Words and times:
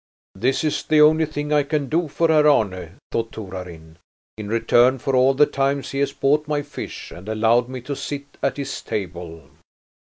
"This 0.33 0.63
is 0.63 0.81
the 0.81 0.99
only 0.99 1.27
thing 1.27 1.53
I 1.53 1.61
can 1.61 1.87
do 1.87 2.07
for 2.07 2.29
Herr 2.29 2.47
Arne," 2.47 2.97
thought 3.11 3.31
Torarin, 3.31 3.97
"in 4.35 4.47
return 4.47 4.97
for 4.97 5.15
all 5.15 5.35
the 5.35 5.45
times 5.45 5.91
he 5.91 5.99
has 5.99 6.11
bought 6.11 6.47
my 6.47 6.63
fish 6.63 7.11
and 7.11 7.29
allowed 7.29 7.69
me 7.69 7.81
to 7.81 7.95
sit 7.95 8.25
at 8.41 8.57
his 8.57 8.81
table." 8.81 9.43